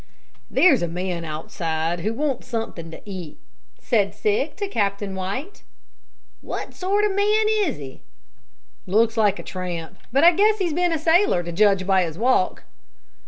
[0.49, 3.37] "There's a man outside who wants something to eat,"
[3.79, 5.61] said Sig to Captain White.
[6.41, 8.01] "What sort of a man is he?"
[8.87, 12.17] "Looks like a tramp, but I guess he's been a sailor to judge by his
[12.17, 12.63] walk."